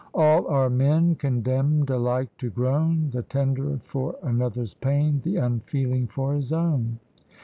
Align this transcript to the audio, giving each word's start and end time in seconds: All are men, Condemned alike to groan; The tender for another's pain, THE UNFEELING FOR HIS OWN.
All 0.15 0.47
are 0.47 0.67
men, 0.71 1.13
Condemned 1.13 1.91
alike 1.91 2.35
to 2.39 2.49
groan; 2.49 3.11
The 3.13 3.21
tender 3.21 3.77
for 3.83 4.15
another's 4.23 4.73
pain, 4.73 5.21
THE 5.23 5.35
UNFEELING 5.37 6.07
FOR 6.07 6.33
HIS 6.33 6.51
OWN. 6.51 6.97